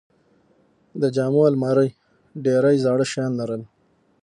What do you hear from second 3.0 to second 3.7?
شیان لرل.